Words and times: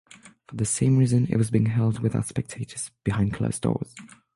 For 0.47 0.55
the 0.55 0.65
same 0.65 0.97
reason 0.97 1.27
it 1.29 1.37
was 1.37 1.51
being 1.51 1.67
held 1.67 1.99
without 1.99 2.25
spectators 2.25 2.89
(behind 3.03 3.35
closed 3.35 3.61
doors). 3.61 3.93